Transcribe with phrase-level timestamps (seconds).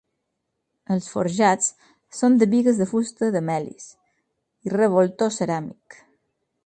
[0.93, 1.67] Els forjats
[2.19, 3.87] són de bigues de fusta de melis
[4.69, 6.01] i revoltó ceràmic.